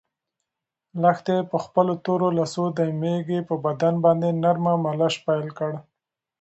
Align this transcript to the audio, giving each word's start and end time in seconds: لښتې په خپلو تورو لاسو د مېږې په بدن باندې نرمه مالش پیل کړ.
لښتې 1.01 1.37
په 1.49 1.57
خپلو 1.65 1.93
تورو 2.05 2.27
لاسو 2.37 2.63
د 2.77 2.79
مېږې 3.01 3.39
په 3.49 3.55
بدن 3.65 3.93
باندې 4.05 4.29
نرمه 4.43 4.73
مالش 4.83 5.15
پیل 5.25 5.47
کړ. 5.57 5.71